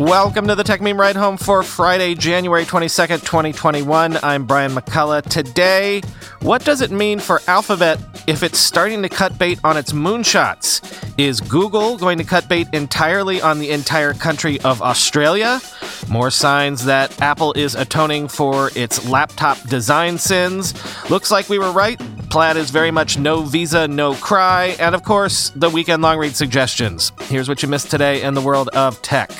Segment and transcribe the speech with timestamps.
[0.00, 4.18] Welcome to the Techmeme Ride Home for Friday, January 22nd, 2021.
[4.24, 5.22] I'm Brian McCullough.
[5.22, 6.00] Today,
[6.42, 10.82] what does it mean for Alphabet if it's starting to cut bait on its moonshots?
[11.16, 15.60] Is Google going to cut bait entirely on the entire country of Australia?
[16.08, 20.74] More signs that Apple is atoning for its laptop design sins.
[21.08, 22.00] Looks like we were right.
[22.30, 24.74] Plaid is very much no visa, no cry.
[24.80, 27.12] And of course, the weekend long read suggestions.
[27.20, 29.30] Here's what you missed today in the world of tech.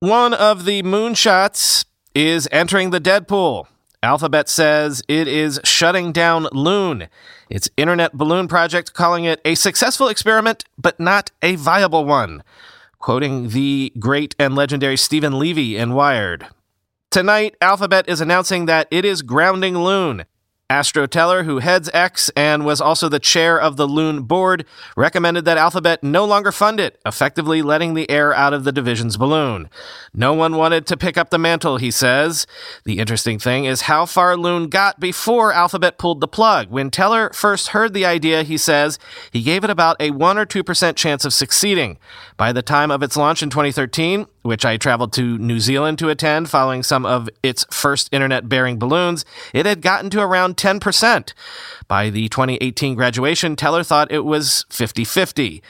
[0.00, 3.66] One of the moonshots is entering the Deadpool.
[4.00, 7.08] Alphabet says it is shutting down Loon,
[7.50, 12.44] its internet balloon project, calling it a successful experiment, but not a viable one.
[13.00, 16.46] Quoting the great and legendary Stephen Levy in Wired.
[17.10, 20.26] Tonight, Alphabet is announcing that it is grounding Loon.
[20.70, 24.66] Astro Teller, who heads X and was also the chair of the Loon board,
[24.98, 29.16] recommended that Alphabet no longer fund it, effectively letting the air out of the division's
[29.16, 29.70] balloon.
[30.12, 32.46] No one wanted to pick up the mantle, he says.
[32.84, 36.68] The interesting thing is how far Loon got before Alphabet pulled the plug.
[36.68, 38.98] When Teller first heard the idea, he says
[39.32, 41.98] he gave it about a 1 or 2% chance of succeeding.
[42.36, 46.08] By the time of its launch in 2013, which I traveled to New Zealand to
[46.08, 51.34] attend following some of its first internet bearing balloons, it had gotten to around 10%.
[51.86, 55.62] By the 2018 graduation, Teller thought it was 50 50.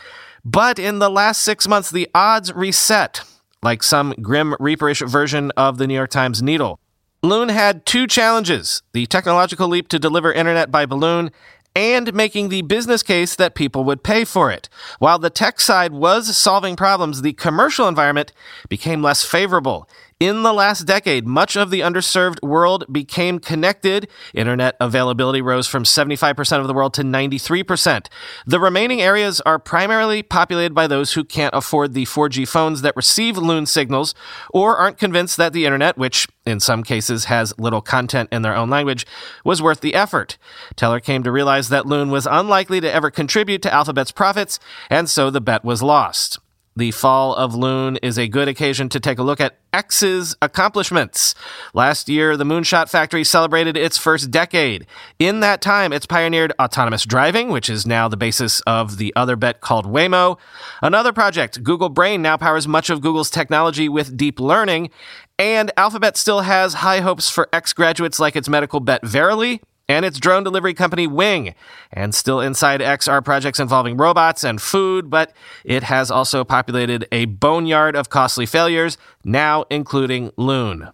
[0.44, 3.22] But in the last six months, the odds reset,
[3.64, 6.78] like some grim reaperish version of the New York Times Needle.
[7.24, 11.32] Loon had two challenges the technological leap to deliver internet by balloon
[11.74, 14.68] and making the business case that people would pay for it.
[14.98, 18.32] While the tech side was solving problems, the commercial environment
[18.68, 19.88] became less favorable.
[20.20, 24.08] In the last decade, much of the underserved world became connected.
[24.34, 28.08] Internet availability rose from 75% of the world to 93%.
[28.44, 32.96] The remaining areas are primarily populated by those who can't afford the 4G phones that
[32.96, 34.12] receive loon signals
[34.50, 38.56] or aren't convinced that the internet, which in some cases has little content in their
[38.56, 39.06] own language,
[39.44, 40.36] was worth the effort.
[40.74, 44.58] Teller came to realize that Loon was unlikely to ever contribute to Alphabet's profits,
[44.90, 46.40] and so the bet was lost.
[46.78, 51.34] The fall of Loon is a good occasion to take a look at X's accomplishments.
[51.74, 54.86] Last year, the Moonshot Factory celebrated its first decade.
[55.18, 59.34] In that time, it's pioneered autonomous driving, which is now the basis of the other
[59.34, 60.38] bet called Waymo.
[60.80, 64.90] Another project, Google Brain, now powers much of Google's technology with deep learning.
[65.36, 70.04] And Alphabet still has high hopes for X graduates like its medical bet Verily and
[70.04, 71.54] its drone delivery company Wing.
[71.92, 75.32] And still inside X are projects involving robots and food, but
[75.64, 80.90] it has also populated a boneyard of costly failures, now including Loon.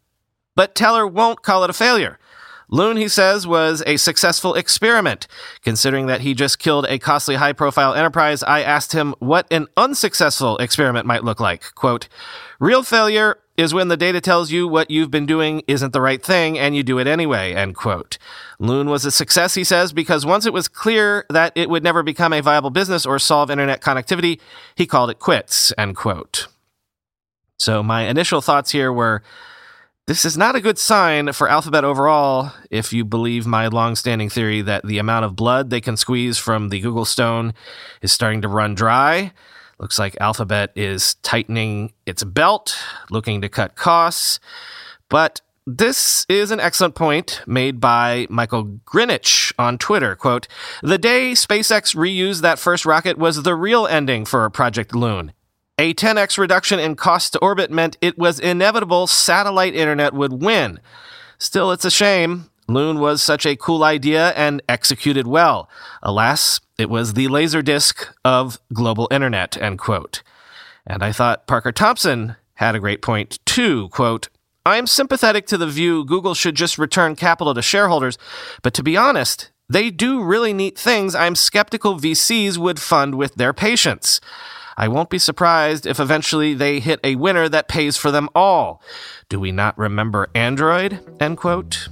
[0.54, 2.18] But Teller won't call it a failure.
[2.70, 5.26] Loon, he says, was a successful experiment.
[5.62, 9.66] Considering that he just killed a costly high profile enterprise, I asked him what an
[9.76, 11.74] unsuccessful experiment might look like.
[11.74, 12.08] Quote,
[12.58, 16.22] real failure is when the data tells you what you've been doing isn't the right
[16.22, 18.18] thing and you do it anyway, end quote.
[18.58, 22.02] Loon was a success, he says, because once it was clear that it would never
[22.02, 24.40] become a viable business or solve internet connectivity,
[24.74, 26.48] he called it quits, end quote.
[27.58, 29.22] So my initial thoughts here were
[30.06, 34.60] this is not a good sign for Alphabet overall if you believe my long-standing theory
[34.60, 37.54] that the amount of blood they can squeeze from the Google Stone
[38.02, 39.32] is starting to run dry.
[39.78, 42.76] Looks like Alphabet is tightening its belt,
[43.10, 44.40] looking to cut costs.
[45.08, 50.14] But this is an excellent point made by Michael Grinich on Twitter.
[50.14, 50.46] Quote,
[50.82, 55.32] The day SpaceX reused that first rocket was the real ending for Project Loon.
[55.78, 60.78] A 10x reduction in cost to orbit meant it was inevitable satellite internet would win.
[61.38, 62.50] Still, it's a shame.
[62.68, 65.68] Loon was such a cool idea and executed well.
[66.02, 70.22] Alas, it was the laser disc of global internet, end quote.
[70.86, 73.88] And I thought Parker Thompson had a great point too.
[73.88, 74.28] Quote,
[74.66, 78.16] I am sympathetic to the view Google should just return capital to shareholders,
[78.62, 83.34] but to be honest, they do really neat things I'm skeptical VCs would fund with
[83.34, 84.20] their patience.
[84.76, 88.82] I won't be surprised if eventually they hit a winner that pays for them all.
[89.28, 90.98] Do we not remember Android?
[91.20, 91.88] End quote.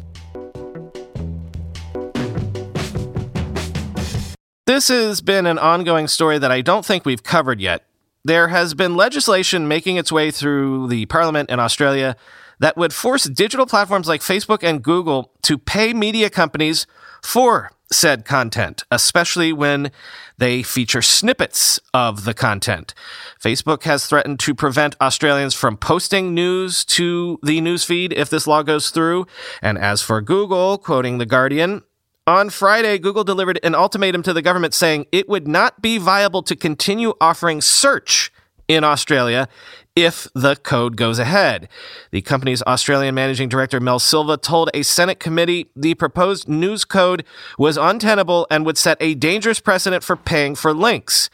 [4.64, 7.85] This has been an ongoing story that I don't think we've covered yet.
[8.25, 12.14] There has been legislation making its way through the parliament in Australia
[12.61, 16.87] that would force digital platforms like Facebook and Google to pay media companies
[17.20, 19.91] for said content, especially when
[20.38, 22.94] they feature snippets of the content.
[23.43, 28.62] Facebook has threatened to prevent Australians from posting news to the newsfeed if this law
[28.62, 29.26] goes through.
[29.61, 31.82] And as for Google, quoting The Guardian,
[32.27, 36.43] on Friday, Google delivered an ultimatum to the government saying it would not be viable
[36.45, 38.33] to continue offering search
[38.69, 39.49] in Australia
[39.94, 41.69] if the code goes ahead.
[42.12, 47.25] The company's Australian managing director, Mel Silva, told a Senate committee the proposed news code
[47.59, 51.29] was untenable and would set a dangerous precedent for paying for links.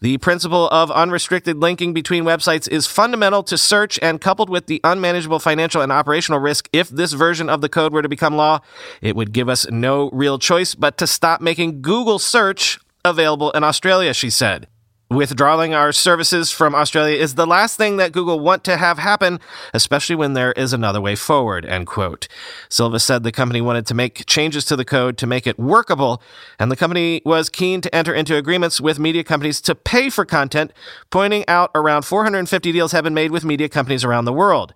[0.00, 4.80] The principle of unrestricted linking between websites is fundamental to search, and coupled with the
[4.82, 8.60] unmanageable financial and operational risk, if this version of the code were to become law,
[9.00, 13.62] it would give us no real choice but to stop making Google search available in
[13.62, 14.66] Australia, she said.
[15.10, 19.40] Withdrawing our services from Australia is the last thing that Google want to have happen,
[19.74, 22.28] especially when there is another way forward, end quote.
[22.68, 26.22] Silva said the company wanted to make changes to the code to make it workable,
[26.60, 30.24] and the company was keen to enter into agreements with media companies to pay for
[30.24, 30.72] content,
[31.10, 34.72] pointing out around 450 deals have been made with media companies around the world.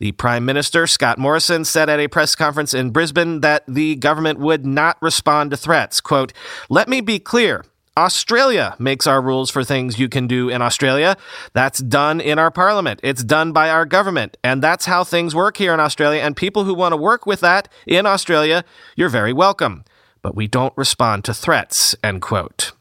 [0.00, 4.40] The Prime Minister, Scott Morrison, said at a press conference in Brisbane that the government
[4.40, 6.00] would not respond to threats.
[6.00, 6.32] Quote,
[6.68, 7.64] Let me be clear.
[7.96, 11.16] Australia makes our rules for things you can do in Australia.
[11.54, 13.00] That's done in our parliament.
[13.02, 14.36] It's done by our government.
[14.44, 16.20] And that's how things work here in Australia.
[16.20, 18.64] And people who want to work with that in Australia,
[18.96, 19.84] you're very welcome.
[20.20, 22.72] But we don't respond to threats, end quote.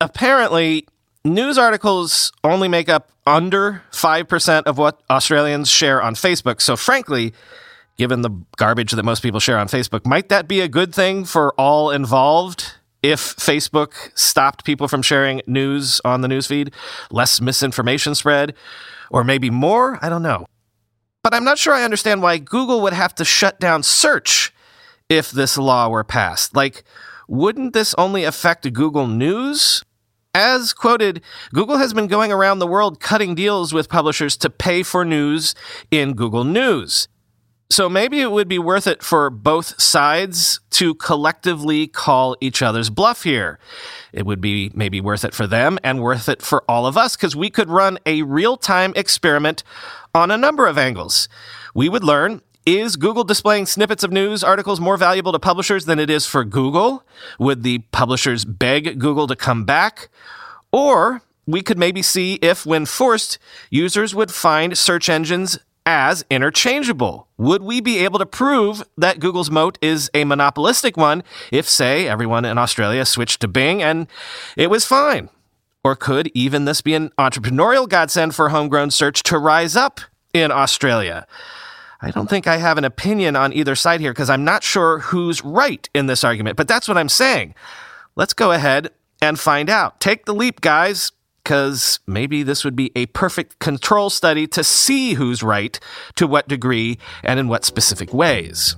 [0.00, 0.86] Apparently,
[1.24, 6.60] news articles only make up under 5% of what Australians share on Facebook.
[6.60, 7.32] So, frankly,
[7.96, 11.24] given the garbage that most people share on Facebook, might that be a good thing
[11.24, 12.74] for all involved?
[13.02, 16.72] If Facebook stopped people from sharing news on the newsfeed,
[17.10, 18.54] less misinformation spread,
[19.10, 20.46] or maybe more, I don't know.
[21.22, 24.52] But I'm not sure I understand why Google would have to shut down search
[25.08, 26.54] if this law were passed.
[26.54, 26.84] Like,
[27.28, 29.82] wouldn't this only affect Google News?
[30.34, 31.22] As quoted,
[31.52, 35.54] Google has been going around the world cutting deals with publishers to pay for news
[35.90, 37.08] in Google News.
[37.70, 42.88] So maybe it would be worth it for both sides to collectively call each other's
[42.88, 43.58] bluff here.
[44.12, 47.14] It would be maybe worth it for them and worth it for all of us
[47.14, 49.62] because we could run a real time experiment
[50.14, 51.28] on a number of angles.
[51.74, 55.98] We would learn is Google displaying snippets of news articles more valuable to publishers than
[55.98, 57.02] it is for Google?
[57.38, 60.08] Would the publishers beg Google to come back?
[60.70, 63.38] Or we could maybe see if, when forced,
[63.70, 67.28] users would find search engines as interchangeable.
[67.38, 72.06] Would we be able to prove that Google's moat is a monopolistic one if, say,
[72.06, 74.06] everyone in Australia switched to Bing and
[74.54, 75.30] it was fine?
[75.82, 80.02] Or could even this be an entrepreneurial godsend for homegrown search to rise up
[80.34, 81.26] in Australia?
[82.02, 84.98] I don't think I have an opinion on either side here because I'm not sure
[84.98, 87.54] who's right in this argument, but that's what I'm saying.
[88.14, 88.90] Let's go ahead
[89.22, 90.00] and find out.
[90.00, 91.12] Take the leap, guys
[91.48, 95.80] because maybe this would be a perfect control study to see who's right,
[96.14, 98.76] to what degree, and in what specific ways.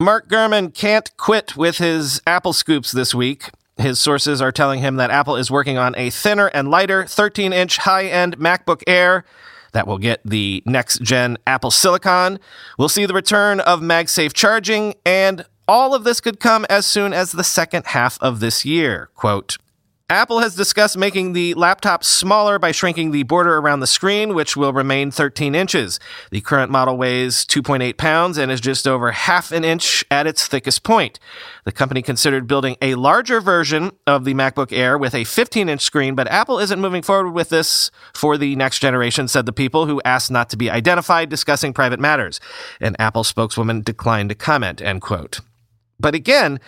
[0.00, 3.50] Mark Gurman can't quit with his Apple scoops this week.
[3.76, 7.52] His sources are telling him that Apple is working on a thinner and lighter 13
[7.52, 9.26] inch high end MacBook Air
[9.72, 12.38] that will get the next gen Apple Silicon.
[12.78, 17.12] We'll see the return of MagSafe charging and all of this could come as soon
[17.12, 19.10] as the second half of this year.
[19.14, 19.58] Quote,
[20.08, 24.56] Apple has discussed making the laptop smaller by shrinking the border around the screen, which
[24.56, 25.98] will remain 13 inches.
[26.30, 30.46] The current model weighs 2.8 pounds and is just over half an inch at its
[30.46, 31.18] thickest point.
[31.64, 35.80] The company considered building a larger version of the MacBook Air with a 15 inch
[35.80, 39.86] screen, but Apple isn't moving forward with this for the next generation, said the people
[39.86, 42.38] who asked not to be identified discussing private matters.
[42.80, 45.40] An Apple spokeswoman declined to comment, end quote.
[45.98, 46.60] But again,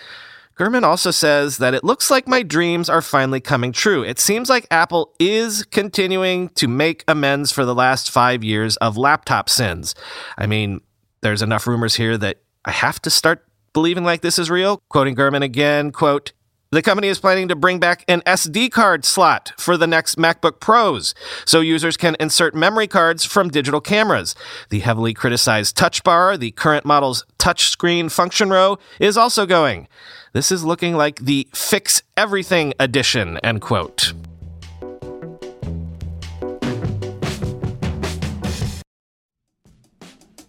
[0.59, 4.03] Gurman also says that it looks like my dreams are finally coming true.
[4.03, 8.97] It seems like Apple is continuing to make amends for the last five years of
[8.97, 9.95] laptop sins.
[10.37, 10.81] I mean,
[11.21, 14.83] there's enough rumors here that I have to start believing like this is real.
[14.89, 16.33] Quoting Gurman again, quote,
[16.71, 20.61] the company is planning to bring back an SD card slot for the next MacBook
[20.61, 21.15] Pros,
[21.47, 24.35] so users can insert memory cards from digital cameras.
[24.69, 29.89] The heavily criticized Touch Bar, the current model's touchscreen function row, is also going.
[30.35, 34.13] This is looking like the Fix Everything edition, end quote.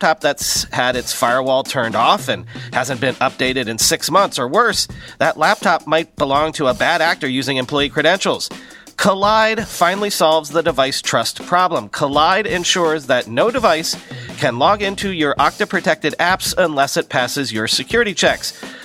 [0.00, 4.88] that's had its firewall turned off and hasn't been updated in six months, or worse,
[5.18, 8.48] that laptop might belong to a bad actor using employee credentials.
[8.96, 11.88] Kolide finally solves the device trust problem.
[11.88, 13.96] Kolide ensures that no device
[14.36, 18.52] can log into your Okta protected apps unless it passes your security checks.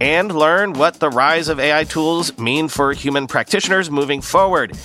[0.00, 4.76] and learn what the rise of AI tools mean for human practitioners moving forward.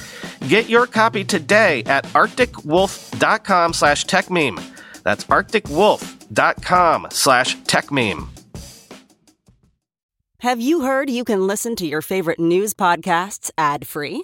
[0.47, 4.61] Get your copy today at arcticwolf.com slash techmeme.
[5.03, 8.27] That's arcticwolf.com slash techmeme.
[10.39, 14.23] Have you heard you can listen to your favorite news podcasts ad-free?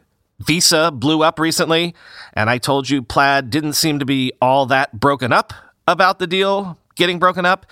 [0.45, 1.95] Visa blew up recently,
[2.33, 5.53] and I told you Plaid didn't seem to be all that broken up
[5.87, 7.65] about the deal getting broken up.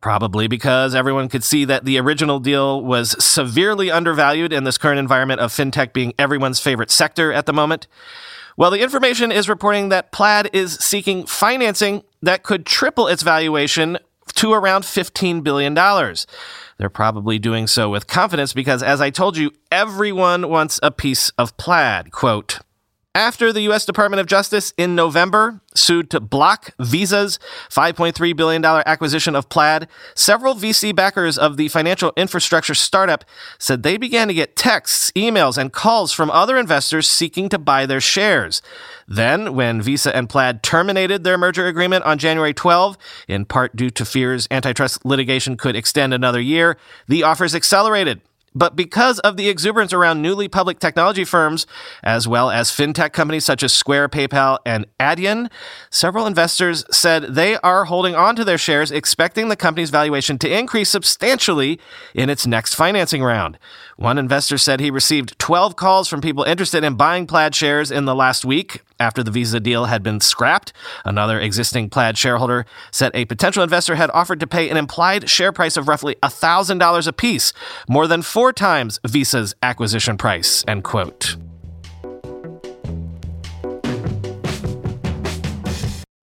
[0.00, 4.98] Probably because everyone could see that the original deal was severely undervalued in this current
[4.98, 7.86] environment of fintech being everyone's favorite sector at the moment.
[8.56, 13.98] Well, the information is reporting that Plaid is seeking financing that could triple its valuation
[14.34, 15.74] to around $15 billion.
[16.80, 21.28] They're probably doing so with confidence because, as I told you, everyone wants a piece
[21.36, 22.10] of plaid.
[22.10, 22.60] Quote,
[23.14, 23.84] after the U.S.
[23.84, 30.54] Department of Justice in November sued to block Visa's $5.3 billion acquisition of Plaid, several
[30.54, 33.24] VC backers of the financial infrastructure startup
[33.58, 37.84] said they began to get texts, emails, and calls from other investors seeking to buy
[37.84, 38.62] their shares.
[39.08, 43.90] Then, when Visa and Plaid terminated their merger agreement on January 12, in part due
[43.90, 46.76] to fears antitrust litigation could extend another year,
[47.08, 48.20] the offers accelerated.
[48.54, 51.66] But because of the exuberance around newly public technology firms,
[52.02, 55.50] as well as fintech companies such as Square, PayPal, and Adyen,
[55.88, 60.58] several investors said they are holding on to their shares, expecting the company's valuation to
[60.58, 61.78] increase substantially
[62.12, 63.58] in its next financing round.
[63.96, 68.04] One investor said he received 12 calls from people interested in buying Plaid shares in
[68.04, 70.72] the last week after the Visa deal had been scrapped.
[71.04, 75.50] Another existing Plaid shareholder said a potential investor had offered to pay an implied share
[75.52, 77.52] price of roughly $1,000 apiece,
[77.88, 80.64] more than four times Visa's acquisition price.
[80.68, 81.36] End quote.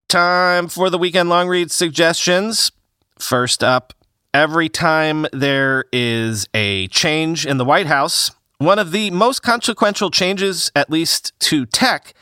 [0.08, 2.72] Time for the weekend long read suggestions.
[3.20, 3.94] First up,
[4.34, 10.10] every time there is a change in the White House, one of the most consequential
[10.10, 12.14] changes, at least to tech,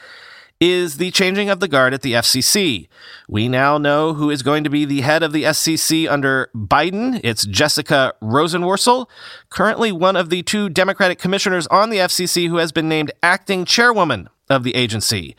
[0.63, 2.87] is the changing of the guard at the FCC.
[3.27, 7.19] We now know who is going to be the head of the SEC under Biden.
[7.21, 9.07] It's Jessica Rosenworcel,
[9.49, 13.65] currently one of the two Democratic commissioners on the FCC who has been named acting
[13.65, 15.35] chairwoman of the agency.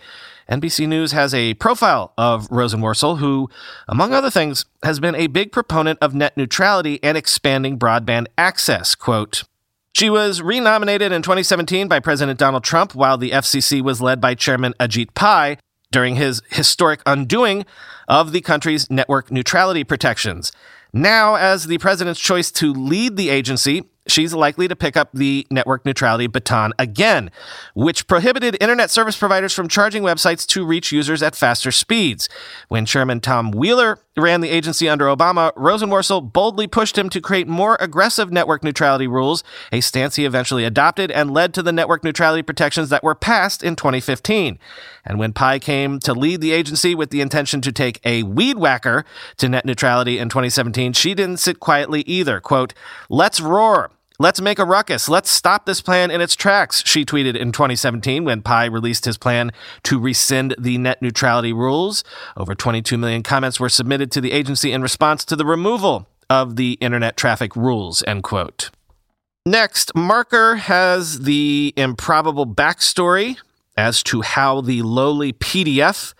[0.50, 3.48] NBC News has a profile of Rosenworcel, who,
[3.88, 8.94] among other things, has been a big proponent of net neutrality and expanding broadband access.
[8.94, 9.44] Quote,
[9.94, 14.34] She was renominated in 2017 by President Donald Trump while the FCC was led by
[14.34, 15.56] Chairman Ajit Pai
[15.92, 17.64] during his historic undoing
[18.08, 20.50] of the country's network neutrality protections.
[20.92, 25.46] Now, as the president's choice to lead the agency, she's likely to pick up the
[25.48, 27.30] network neutrality baton again,
[27.74, 32.28] which prohibited internet service providers from charging websites to reach users at faster speeds.
[32.66, 37.48] When Chairman Tom Wheeler ran the agency under Obama, Rosenworcel boldly pushed him to create
[37.48, 39.42] more aggressive network neutrality rules,
[39.72, 43.62] a stance he eventually adopted and led to the network neutrality protections that were passed
[43.62, 44.58] in 2015.
[45.04, 48.56] And when Pai came to lead the agency with the intention to take a weed
[48.56, 49.04] whacker
[49.38, 52.40] to net neutrality in 2017, she didn't sit quietly either.
[52.40, 52.74] Quote,
[53.08, 53.90] let's roar.
[54.20, 55.08] Let's make a ruckus.
[55.08, 59.18] Let's stop this plan in its tracks, she tweeted in 2017 when Pai released his
[59.18, 59.50] plan
[59.82, 62.04] to rescind the net neutrality rules.
[62.36, 66.54] Over 22 million comments were submitted to the agency in response to the removal of
[66.54, 68.70] the internet traffic rules, end quote.
[69.44, 73.38] Next, Marker has the improbable backstory
[73.76, 76.14] as to how the lowly PDF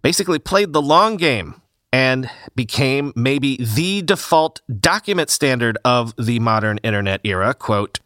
[0.00, 1.60] basically played the long game
[1.96, 7.54] and became maybe the default document standard of the modern internet era.
[7.54, 8.00] Quote,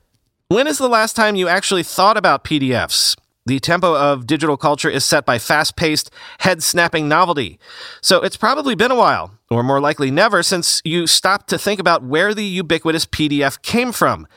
[0.47, 3.17] when is the last time you actually thought about PDFs?
[3.47, 7.59] The tempo of digital culture is set by fast paced, head snapping novelty.
[8.01, 11.81] So it's probably been a while, or more likely never, since you stopped to think
[11.81, 14.29] about where the ubiquitous PDF came from.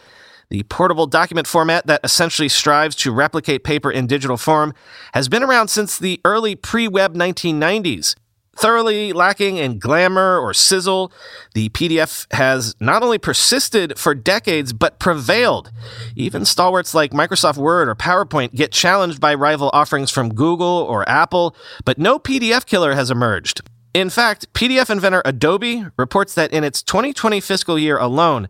[0.49, 4.73] The portable document format that essentially strives to replicate paper in digital form
[5.13, 8.15] has been around since the early pre web 1990s.
[8.55, 11.11] Thoroughly lacking in glamour or sizzle,
[11.55, 15.71] the PDF has not only persisted for decades, but prevailed.
[16.15, 21.07] Even stalwarts like Microsoft Word or PowerPoint get challenged by rival offerings from Google or
[21.09, 23.61] Apple, but no PDF killer has emerged.
[23.93, 28.49] In fact, PDF inventor Adobe reports that in its 2020 fiscal year alone,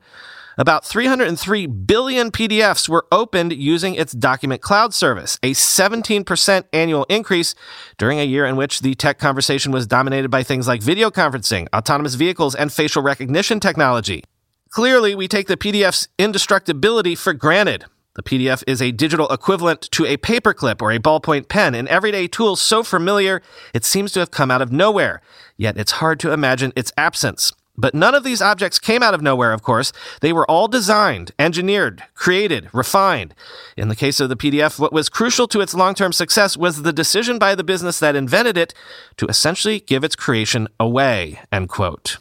[0.57, 7.55] about 303 billion PDFs were opened using its document cloud service, a 17% annual increase
[7.97, 11.67] during a year in which the tech conversation was dominated by things like video conferencing,
[11.75, 14.23] autonomous vehicles, and facial recognition technology.
[14.69, 17.85] Clearly, we take the PDF's indestructibility for granted.
[18.15, 22.27] The PDF is a digital equivalent to a paperclip or a ballpoint pen, an everyday
[22.27, 23.41] tool so familiar
[23.73, 25.21] it seems to have come out of nowhere.
[25.57, 27.53] Yet it's hard to imagine its absence.
[27.75, 29.91] But none of these objects came out of nowhere, of course.
[30.21, 33.33] They were all designed, engineered, created, refined.
[33.75, 36.83] In the case of the PDF, what was crucial to its long term success was
[36.83, 38.73] the decision by the business that invented it
[39.17, 41.39] to essentially give its creation away.
[41.51, 42.17] End quote.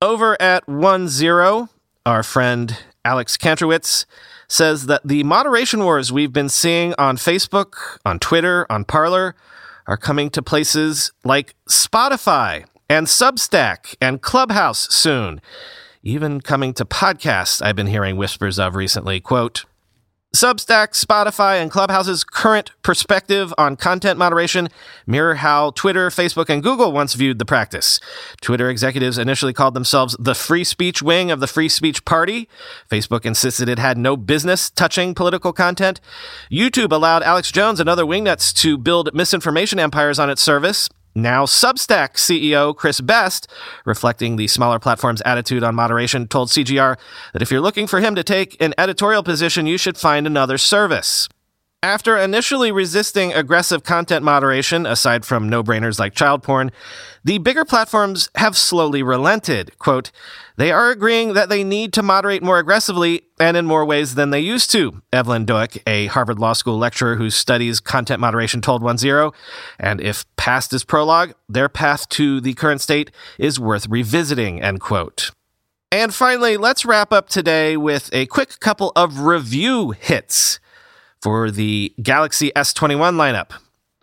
[0.00, 1.08] Over at 1
[2.06, 4.06] our friend Alex Kantrowitz
[4.48, 9.34] says that the moderation wars we've been seeing on Facebook, on Twitter, on Parler
[9.86, 15.40] are coming to places like Spotify and Substack and Clubhouse soon.
[16.02, 19.20] Even coming to podcasts, I've been hearing whispers of recently.
[19.20, 19.64] Quote,
[20.34, 24.68] Substack, Spotify, and Clubhouse's current perspective on content moderation
[25.06, 28.00] mirror how Twitter, Facebook, and Google once viewed the practice.
[28.40, 32.48] Twitter executives initially called themselves the free speech wing of the free speech party.
[32.90, 36.00] Facebook insisted it had no business touching political content.
[36.50, 40.88] YouTube allowed Alex Jones and other wingnuts to build misinformation empires on its service.
[41.14, 43.50] Now, Substack CEO Chris Best,
[43.84, 46.96] reflecting the smaller platform's attitude on moderation, told CJR
[47.32, 50.56] that if you're looking for him to take an editorial position, you should find another
[50.56, 51.28] service.
[51.82, 56.72] After initially resisting aggressive content moderation, aside from no brainers like child porn,
[57.24, 59.78] the bigger platforms have slowly relented.
[59.78, 60.10] Quote,
[60.58, 64.28] they are agreeing that they need to moderate more aggressively and in more ways than
[64.28, 68.82] they used to, Evelyn Douek, a Harvard Law School lecturer who studies content moderation, told
[68.82, 69.32] OneZero.
[69.78, 74.80] And if past is prologue, their path to the current state is worth revisiting, end
[74.80, 75.30] quote.
[75.90, 80.60] And finally, let's wrap up today with a quick couple of review hits
[81.22, 83.52] for the Galaxy S21 lineup.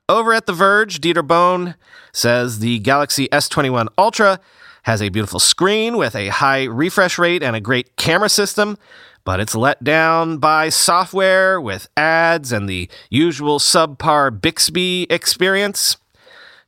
[0.09, 1.75] Over at The Verge, Dieter Bohn
[2.13, 4.39] says the Galaxy S21 Ultra
[4.83, 8.77] has a beautiful screen with a high refresh rate and a great camera system,
[9.25, 15.97] but it's let down by software with ads and the usual subpar Bixby experience.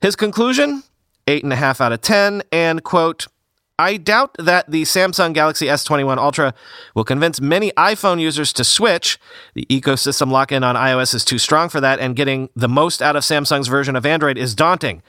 [0.01, 0.83] His conclusion?
[1.27, 3.27] 8.5 out of 10, and quote,
[3.79, 6.53] I doubt that the Samsung Galaxy S21 Ultra
[6.95, 9.17] will convince many iPhone users to switch.
[9.53, 13.01] The ecosystem lock in on iOS is too strong for that, and getting the most
[13.01, 15.01] out of Samsung's version of Android is daunting.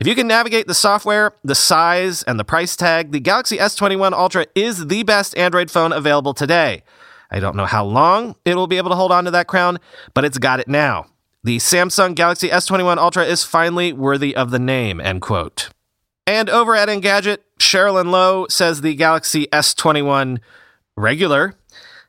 [0.00, 4.14] If you can navigate the software, the size, and the price tag, the Galaxy S21
[4.14, 6.82] Ultra is the best Android phone available today.
[7.30, 9.78] I don't know how long it will be able to hold on to that crown,
[10.14, 11.08] but it's got it now.
[11.42, 15.68] The Samsung Galaxy S21 Ultra is finally worthy of the name, end quote.
[16.26, 20.38] And over at Engadget, Cherlynn Low says the Galaxy S21
[20.98, 21.54] regular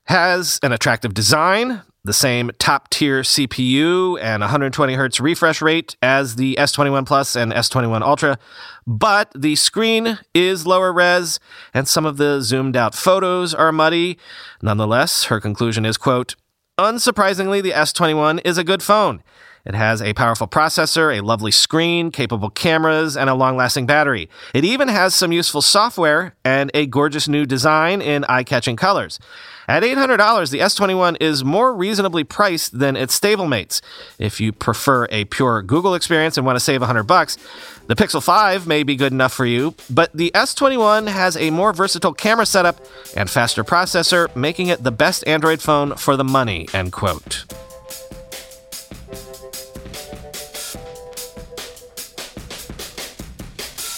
[0.03, 6.35] has an attractive design, the same top tier CPU and 120 hertz refresh rate as
[6.35, 8.37] the S21 Plus and S21 Ultra,
[8.85, 11.39] but the screen is lower res
[11.73, 14.19] and some of the zoomed out photos are muddy.
[14.61, 16.35] Nonetheless, her conclusion is quote,
[16.77, 19.23] Unsurprisingly, the S21 is a good phone.
[19.65, 24.29] It has a powerful processor, a lovely screen, capable cameras, and a long lasting battery.
[24.53, 29.19] It even has some useful software and a gorgeous new design in eye catching colors.
[29.67, 33.81] At $800, the S21 is more reasonably priced than its stablemates.
[34.19, 37.35] If you prefer a pure Google experience and want to save 100 bucks,
[37.87, 41.73] the Pixel 5 may be good enough for you, but the S21 has a more
[41.73, 42.79] versatile camera setup
[43.17, 47.45] and faster processor, making it the best Android phone for the money, end quote.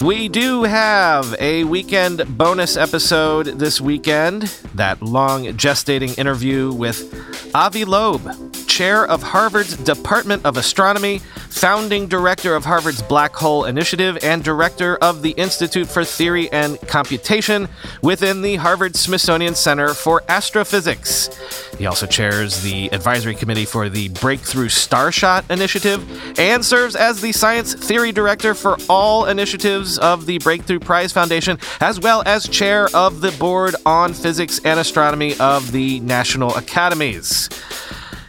[0.00, 4.42] We do have a weekend bonus episode this weekend.
[4.76, 7.12] That long gestating interview with
[7.52, 8.47] Avi Loeb,
[8.78, 14.94] chair of Harvard's Department of Astronomy, founding director of Harvard's Black Hole Initiative, and director
[14.98, 17.68] of the Institute for Theory and Computation
[18.02, 21.28] within the Harvard Smithsonian Center for Astrophysics.
[21.76, 27.32] He also chairs the advisory committee for the Breakthrough Starshot Initiative and serves as the
[27.32, 32.86] science theory director for all initiatives of the Breakthrough Prize Foundation, as well as chair
[32.94, 37.48] of the board on physics and astronomy of the National Academies.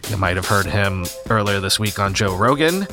[0.10, 2.88] You might have heard him earlier this week on Joe Rogan.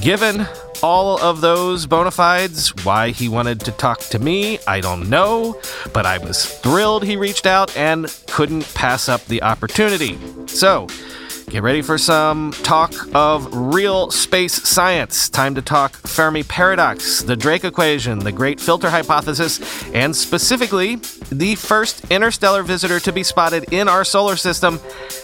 [0.00, 0.46] Given
[0.82, 5.60] all of those bona fides, why he wanted to talk to me, I don't know,
[5.92, 10.18] but I was thrilled he reached out and couldn't pass up the opportunity.
[10.46, 10.86] So,
[11.48, 15.28] Get ready for some talk of real space science.
[15.28, 19.60] Time to talk Fermi paradox, the Drake equation, the Great Filter hypothesis,
[19.92, 20.96] and specifically
[21.30, 24.80] the first interstellar visitor to be spotted in our solar system,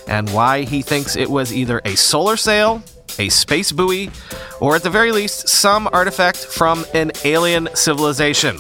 [0.07, 2.83] and why he thinks it was either a solar sail,
[3.19, 4.09] a space buoy,
[4.61, 8.59] or at the very least, some artifact from an alien civilization.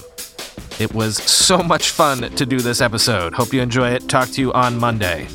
[0.80, 3.34] It was so much fun to do this episode.
[3.34, 4.08] Hope you enjoy it.
[4.08, 5.28] Talk to you on Monday.